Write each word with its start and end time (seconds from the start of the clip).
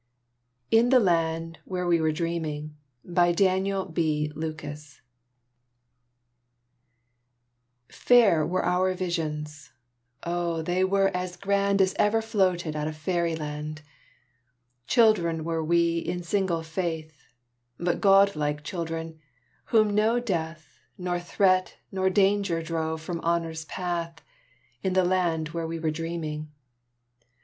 IN 0.71 0.89
THE 0.89 0.99
LAND 0.99 1.59
WHERE 1.63 1.85
WE 1.85 2.01
WERE 2.01 2.11
DREAMING 2.11 2.75
Fair 7.87 8.47
were 8.47 8.65
our 8.65 8.93
visions! 8.95 9.71
Oh, 10.23 10.63
they 10.63 10.83
were 10.83 11.09
as 11.13 11.37
grand 11.37 11.83
As 11.83 11.93
ever 11.99 12.19
floated 12.19 12.75
out 12.75 12.87
of 12.87 12.97
faerie 12.97 13.35
land; 13.35 13.83
Children 14.87 15.43
were 15.43 15.63
we 15.63 15.99
in 15.99 16.23
single 16.23 16.63
faith, 16.63 17.27
But 17.77 18.01
God 18.01 18.35
like 18.35 18.63
children, 18.63 19.19
whom 19.65 19.93
nor 19.93 20.19
death 20.19 20.79
Nor 20.97 21.19
threat 21.19 21.75
nor 21.91 22.09
danger 22.09 22.63
drove 22.63 23.01
from 23.03 23.19
honor's 23.21 23.65
path, 23.65 24.15
In 24.81 24.93
the 24.93 25.05
land 25.05 25.49
where 25.49 25.67
we 25.67 25.77
were 25.77 25.91
dreaming. 25.91 26.51